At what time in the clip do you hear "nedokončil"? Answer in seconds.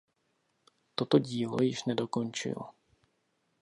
1.83-2.63